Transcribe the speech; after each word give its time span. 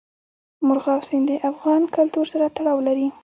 مورغاب 0.65 1.01
سیند 1.09 1.25
د 1.29 1.31
افغان 1.49 1.81
کلتور 1.95 2.25
سره 2.33 2.45
تړاو 2.57 2.79
لري. 2.87 3.07